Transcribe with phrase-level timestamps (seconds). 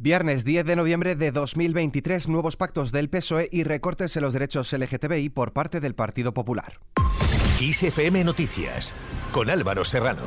[0.00, 4.72] Viernes 10 de noviembre de 2023, nuevos pactos del PSOE y recortes en los derechos
[4.72, 6.78] LGTBI por parte del Partido Popular.
[7.60, 8.94] ISFM Noticias,
[9.32, 10.22] con Álvaro Serrano.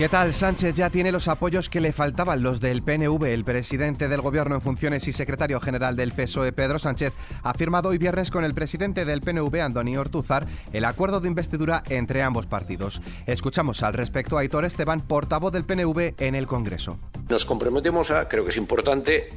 [0.00, 0.32] ¿Qué tal?
[0.32, 3.22] Sánchez ya tiene los apoyos que le faltaban, los del PNV.
[3.22, 7.90] El presidente del Gobierno en funciones y secretario general del PSOE, Pedro Sánchez, ha firmado
[7.90, 12.46] hoy viernes con el presidente del PNV, Andoni Ortuzar, el acuerdo de investidura entre ambos
[12.46, 13.02] partidos.
[13.26, 16.98] Escuchamos al respecto a Aitor Esteban, portavoz del PNV en el Congreso.
[17.28, 19.28] Nos comprometemos a, creo que es importante,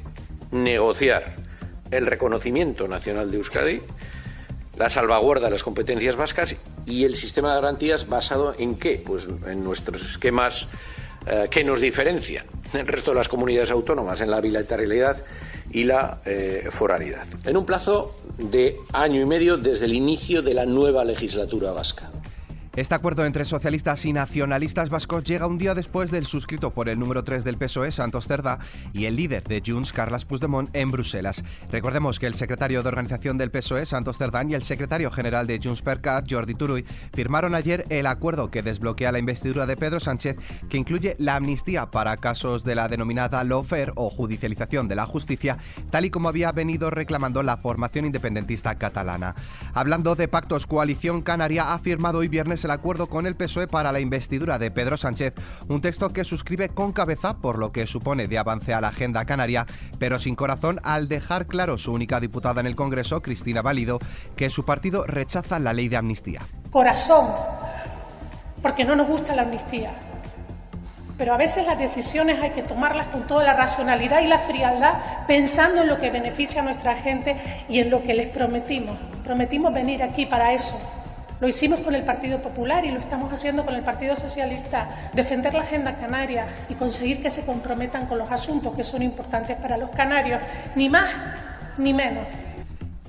[0.51, 1.35] negociar
[1.91, 3.81] el reconocimiento nacional de Euskadi
[4.77, 6.55] la salvaguarda de las competencias vascas
[6.85, 9.01] y el sistema de garantías basado en qué?
[9.03, 10.67] Pues en nuestros esquemas
[11.25, 15.23] eh, que nos diferencian del resto de las comunidades autónomas en la bilateralidad
[15.71, 17.25] y la eh, foralidad.
[17.45, 22.11] En un plazo de año y medio desde el inicio de la nueva legislatura vasca.
[22.75, 26.97] Este acuerdo entre socialistas y nacionalistas vascos llega un día después del suscrito por el
[26.97, 28.57] número 3 del PSOE, Santos Cerda,
[28.93, 31.43] y el líder de Junts, Carles Puigdemont, en Bruselas.
[31.71, 35.59] Recordemos que el secretario de organización del PSOE, Santos Cerdán, y el secretario general de
[35.63, 39.99] Junts per Cat, Jordi Turuy, firmaron ayer el acuerdo que desbloquea la investidura de Pedro
[39.99, 45.05] Sánchez, que incluye la amnistía para casos de la denominada lawfare o judicialización de la
[45.05, 45.59] justicia,
[45.91, 49.35] tal y como había venido reclamando la formación independentista catalana.
[49.75, 53.91] Hablando de pactos, Coalición Canaria ha firmado hoy viernes el acuerdo con el PSOE para
[53.91, 55.33] la investidura de Pedro Sánchez,
[55.67, 59.25] un texto que suscribe con cabeza por lo que supone de avance a la agenda
[59.25, 59.65] canaria,
[59.99, 63.99] pero sin corazón al dejar claro su única diputada en el Congreso, Cristina Válido,
[64.35, 66.41] que su partido rechaza la ley de amnistía.
[66.69, 67.27] Corazón,
[68.61, 69.93] porque no nos gusta la amnistía.
[71.17, 75.25] Pero a veces las decisiones hay que tomarlas con toda la racionalidad y la frialdad,
[75.27, 77.35] pensando en lo que beneficia a nuestra gente
[77.69, 78.97] y en lo que les prometimos.
[79.23, 80.81] Prometimos venir aquí para eso,
[81.43, 85.53] lo hicimos con el Partido Popular y lo estamos haciendo con el Partido Socialista, defender
[85.53, 89.75] la agenda canaria y conseguir que se comprometan con los asuntos que son importantes para
[89.75, 90.41] los canarios,
[90.77, 91.09] ni más
[91.77, 92.23] ni menos.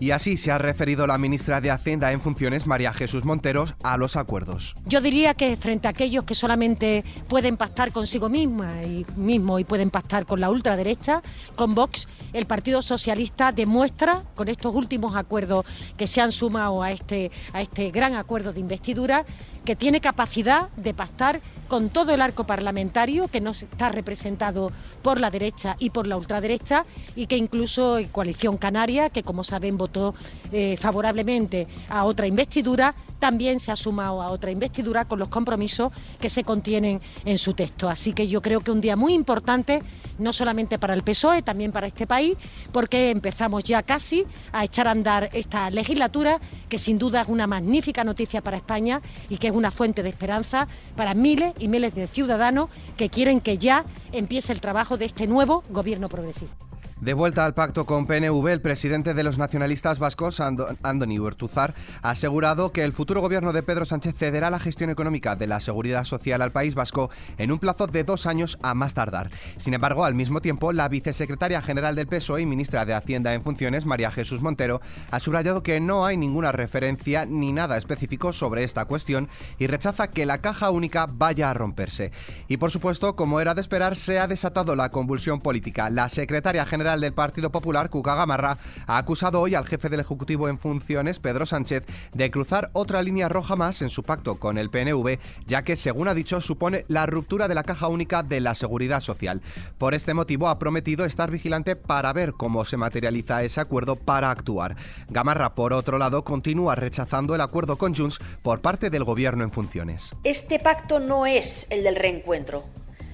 [0.00, 3.96] Y así se ha referido la ministra de Hacienda en funciones, María Jesús Monteros, a
[3.96, 4.74] los acuerdos.
[4.86, 9.64] Yo diría que frente a aquellos que solamente pueden pactar consigo misma y mismo y
[9.64, 11.22] pueden pactar con la ultraderecha,
[11.56, 15.64] con Vox, el Partido Socialista demuestra con estos últimos acuerdos
[15.96, 19.24] que se han sumado a este, a este gran acuerdo de investidura
[19.64, 24.70] que tiene capacidad de pactar con todo el arco parlamentario que no está representado
[25.02, 26.84] por la derecha y por la ultraderecha
[27.16, 30.14] y que incluso en Coalición Canaria, que como saben votó
[30.52, 35.92] eh, favorablemente a otra investidura, también se ha sumado a otra investidura con los compromisos
[36.20, 37.88] que se contienen en su texto.
[37.88, 39.82] Así que yo creo que un día muy importante,
[40.18, 42.36] no solamente para el PSOE, también para este país,
[42.72, 47.46] porque empezamos ya casi a echar a andar esta legislatura, que sin duda es una
[47.46, 51.94] magnífica noticia para España y que es una fuente de esperanza para miles y miles
[51.94, 56.73] de ciudadanos que quieren que ya empiece el trabajo de este nuevo gobierno progresista.
[57.00, 62.10] De vuelta al pacto con PNV, el presidente de los nacionalistas vascos, Andoni Urtuzar, ha
[62.10, 66.04] asegurado que el futuro gobierno de Pedro Sánchez cederá la gestión económica de la seguridad
[66.04, 69.30] social al País Vasco en un plazo de dos años a más tardar.
[69.58, 73.42] Sin embargo, al mismo tiempo, la vicesecretaria general del PSOE y ministra de Hacienda en
[73.42, 74.80] funciones, María Jesús Montero,
[75.10, 79.28] ha subrayado que no hay ninguna referencia ni nada específico sobre esta cuestión
[79.58, 82.12] y rechaza que la caja única vaya a romperse.
[82.46, 85.90] Y por supuesto, como era de esperar, se ha desatado la convulsión política.
[85.90, 90.48] La secretaria general del Partido Popular, Cuca Gamarra, ha acusado hoy al jefe del Ejecutivo
[90.48, 94.68] en funciones, Pedro Sánchez, de cruzar otra línea roja más en su pacto con el
[94.68, 98.54] PNV, ya que, según ha dicho, supone la ruptura de la caja única de la
[98.54, 99.40] seguridad social.
[99.78, 104.30] Por este motivo, ha prometido estar vigilante para ver cómo se materializa ese acuerdo para
[104.30, 104.76] actuar.
[105.08, 109.50] Gamarra, por otro lado, continúa rechazando el acuerdo con Junts por parte del gobierno en
[109.50, 110.14] funciones.
[110.22, 112.64] Este pacto no es el del reencuentro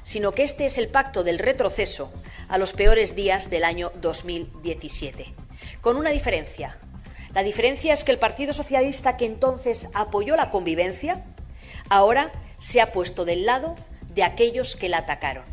[0.02, 2.12] sino que este es el pacto del retroceso
[2.48, 5.32] a los peores días del año 2017.
[5.80, 6.78] Con una diferencia.
[7.34, 11.24] La diferencia es que el Partido Socialista, que entonces apoyó la convivencia,
[11.88, 13.76] ahora se ha puesto del lado
[14.14, 15.44] de aquellos que la atacaron.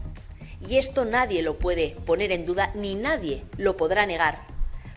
[0.67, 4.39] Y esto nadie lo puede poner en duda ni nadie lo podrá negar,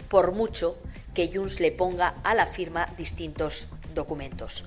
[0.08, 0.78] por mucho
[1.14, 4.64] que Junts le ponga a la firma distintos documentos.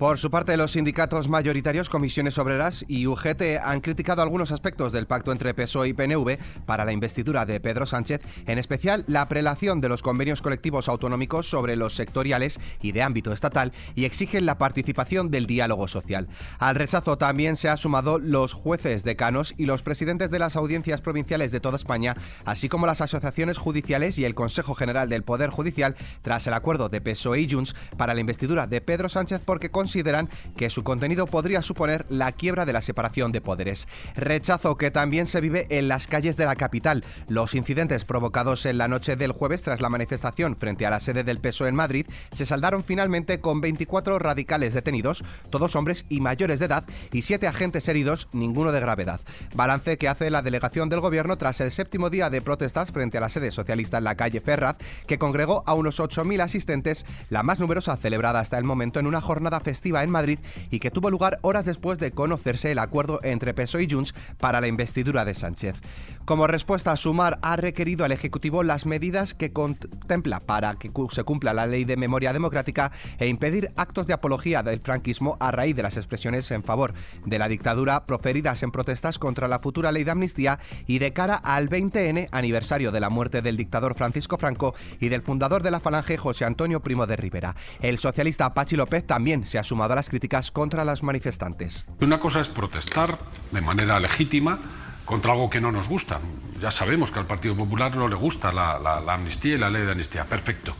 [0.00, 5.06] Por su parte, los sindicatos mayoritarios, comisiones obreras y UGT han criticado algunos aspectos del
[5.06, 9.82] pacto entre PSOE y PNV para la investidura de Pedro Sánchez, en especial la prelación
[9.82, 14.56] de los convenios colectivos autonómicos sobre los sectoriales y de ámbito estatal y exigen la
[14.56, 16.28] participación del diálogo social.
[16.58, 21.02] Al rechazo también se han sumado los jueces decanos y los presidentes de las audiencias
[21.02, 25.50] provinciales de toda España, así como las asociaciones judiciales y el Consejo General del Poder
[25.50, 29.70] Judicial, tras el acuerdo de PSOE y Junts para la investidura de Pedro Sánchez porque
[29.70, 33.88] con consideran que su contenido podría suponer la quiebra de la separación de poderes.
[34.14, 37.04] Rechazo que también se vive en las calles de la capital.
[37.26, 41.24] Los incidentes provocados en la noche del jueves tras la manifestación frente a la sede
[41.24, 46.60] del PSOE en Madrid se saldaron finalmente con 24 radicales detenidos, todos hombres y mayores
[46.60, 49.20] de edad, y siete agentes heridos, ninguno de gravedad.
[49.56, 53.22] Balance que hace la delegación del gobierno tras el séptimo día de protestas frente a
[53.22, 54.76] la sede socialista en la calle Ferraz,
[55.08, 59.20] que congregó a unos 8.000 asistentes, la más numerosa celebrada hasta el momento en una
[59.20, 60.38] jornada festiva en Madrid
[60.70, 64.60] y que tuvo lugar horas después de conocerse el acuerdo entre PSOE y Junts para
[64.60, 65.76] la investidura de Sánchez.
[66.24, 71.54] Como respuesta, Sumar ha requerido al Ejecutivo las medidas que contempla para que se cumpla
[71.54, 75.82] la ley de memoria democrática e impedir actos de apología del franquismo a raíz de
[75.82, 76.94] las expresiones en favor
[77.24, 81.34] de la dictadura proferidas en protestas contra la futura ley de amnistía y de cara
[81.34, 85.80] al 20N, aniversario de la muerte del dictador Francisco Franco y del fundador de la
[85.80, 87.56] Falange José Antonio Primo de Rivera.
[87.80, 91.84] El socialista Pachi López también se ha sumado a las críticas contra los manifestantes.
[92.00, 93.18] Una cosa es protestar
[93.52, 94.58] de manera legítima
[95.04, 96.20] contra algo que no nos gusta.
[96.60, 99.92] Ya sabemos que al Partido Popular no le gusta la, amnistía y la ley de
[99.92, 100.24] amnistía.
[100.24, 100.76] Perfecto.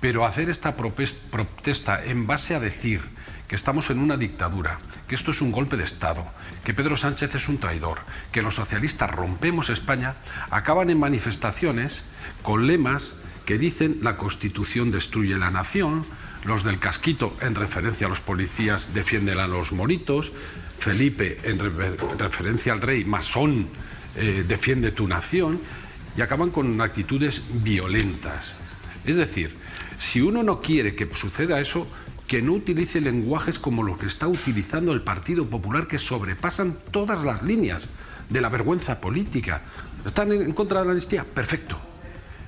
[0.00, 3.02] Pero hacer esta protesta en base a decir
[3.48, 6.26] que estamos en una dictadura, que esto es un golpe de Estado,
[6.64, 7.98] que Pedro Sánchez es un traidor,
[8.32, 10.16] que los socialistas rompemos España,
[10.50, 12.02] acaban en manifestaciones
[12.42, 13.14] con lemas
[13.44, 16.04] que dicen la Constitución destruye la nación,
[16.46, 20.32] los del casquito en referencia a los policías defienden a los monitos,
[20.78, 21.58] Felipe en,
[22.18, 23.68] referencia al rey masón
[24.16, 25.60] eh, defiende tu nación
[26.16, 28.54] y acaban con actitudes violentas.
[29.04, 29.56] Es decir,
[29.98, 31.86] si uno no quiere que suceda eso,
[32.26, 37.22] que no utilice lenguajes como los que está utilizando el Partido Popular, que sobrepasan todas
[37.22, 37.88] las líneas
[38.28, 39.62] de la vergüenza política.
[40.04, 41.24] ¿Están en contra de la amnistía?
[41.24, 41.95] Perfecto.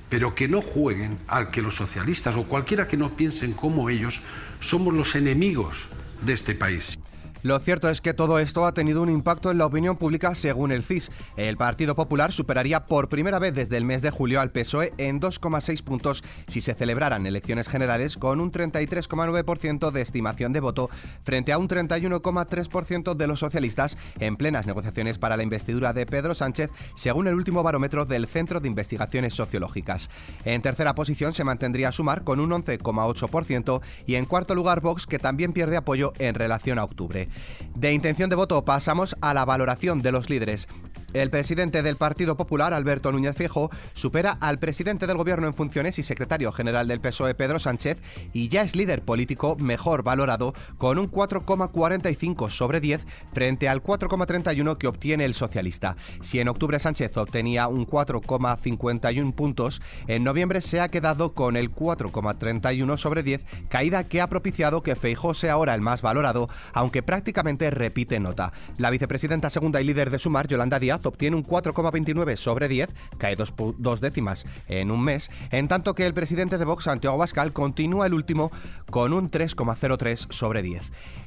[0.09, 4.21] Pero que no jueguen al que los socialistas o cualquiera que no piensen como ellos
[4.59, 5.87] somos los enemigos
[6.25, 6.98] de este país.
[7.41, 10.73] Lo cierto es que todo esto ha tenido un impacto en la opinión pública según
[10.73, 11.09] el CIS.
[11.37, 15.21] El Partido Popular superaría por primera vez desde el mes de julio al PSOE en
[15.21, 20.89] 2,6 puntos si se celebraran elecciones generales con un 33,9% de estimación de voto
[21.23, 26.35] frente a un 31,3% de los socialistas en plenas negociaciones para la investidura de Pedro
[26.35, 30.09] Sánchez según el último barómetro del Centro de Investigaciones Sociológicas.
[30.43, 35.19] En tercera posición se mantendría Sumar con un 11,8% y en cuarto lugar Vox que
[35.19, 37.28] también pierde apoyo en relación a octubre.
[37.75, 40.67] De intención de voto pasamos a la valoración de los líderes.
[41.13, 45.97] El presidente del Partido Popular, Alberto Núñez Fijo, supera al presidente del Gobierno en funciones
[45.97, 47.97] y secretario general del PSOE, Pedro Sánchez,
[48.31, 54.77] y ya es líder político mejor valorado con un 4,45 sobre 10 frente al 4,31
[54.77, 55.95] que obtiene el socialista.
[56.21, 61.73] Si en octubre Sánchez obtenía un 4,51 puntos, en noviembre se ha quedado con el
[61.73, 67.01] 4,31 sobre 10, caída que ha propiciado que Feijó sea ahora el más valorado, aunque
[67.01, 68.53] prácticamente repite nota.
[68.77, 73.35] La vicepresidenta segunda y líder de Sumar, Yolanda Díaz, obtiene un 4,29 sobre 10, cae
[73.35, 77.53] dos, dos, décimas en un mes, en tanto que el presidente de Vox, Santiago Bascal,
[77.53, 78.51] continúa el último
[78.89, 80.81] con un 3,03 sobre 10.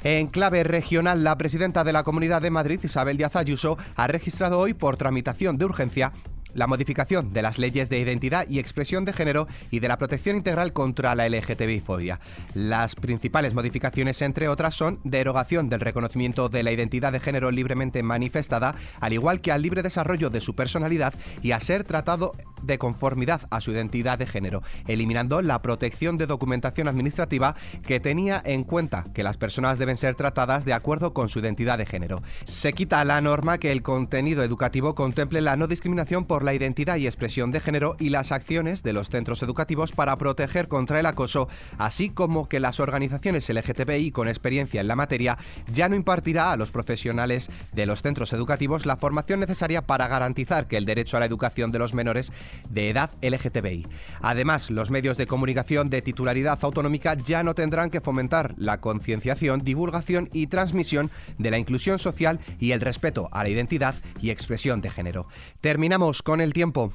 [0.04, 4.58] En clave regional, la presidenta de la Comunidad de Madrid, Isabel Díaz Ayuso, ha registrado
[4.58, 6.12] hoy por tramitación de urgencia
[6.54, 10.36] la modificación de las leyes de identidad y expresión de género y de la protección
[10.36, 12.20] integral contra la LGTBI-fobia.
[12.54, 18.02] Las principales modificaciones, entre otras, son derogación del reconocimiento de la identidad de género libremente
[18.02, 22.32] manifestada, al igual que al libre desarrollo de su personalidad y a ser tratado
[22.62, 27.56] de conformidad a su identidad de género, eliminando la protección de documentación administrativa
[27.86, 31.78] que tenía en cuenta que las personas deben ser tratadas de acuerdo con su identidad
[31.78, 32.22] de género.
[32.44, 36.96] Se quita la norma que el contenido educativo contemple la no discriminación por la identidad
[36.96, 41.06] y expresión de género y las acciones de los centros educativos para proteger contra el
[41.06, 45.38] acoso, así como que las organizaciones LGTBI con experiencia en la materia
[45.72, 50.66] ya no impartirá a los profesionales de los centros educativos la formación necesaria para garantizar
[50.66, 52.32] que el derecho a la educación de los menores
[52.70, 53.86] de edad LGTBI.
[54.20, 59.62] Además, los medios de comunicación de titularidad autonómica ya no tendrán que fomentar la concienciación,
[59.64, 64.80] divulgación y transmisión de la inclusión social y el respeto a la identidad y expresión
[64.80, 65.26] de género.
[65.60, 66.94] Terminamos con el tiempo.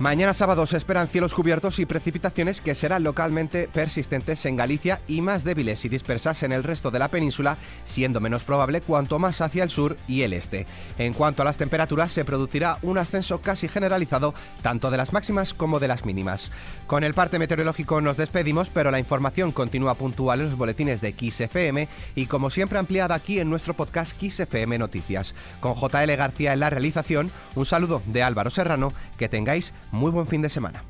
[0.00, 5.22] Mañana sábado se esperan cielos cubiertos y precipitaciones que serán localmente persistentes en Galicia y
[5.22, 9.40] más débiles y dispersas en el resto de la península, siendo menos probable cuanto más
[9.40, 10.66] hacia el sur y el este.
[10.98, 15.52] En cuanto a las temperaturas, se producirá un ascenso casi generalizado tanto de las máximas
[15.52, 16.52] como de las mínimas.
[16.86, 21.12] Con el parte meteorológico nos despedimos, pero la información continúa puntual en los boletines de
[21.18, 25.34] XFM y como siempre ampliada aquí en nuestro podcast XFM Noticias.
[25.58, 30.26] Con JL García en la realización, un saludo de Álvaro Serrano, que tengáis muy buen
[30.26, 30.82] fin de semana.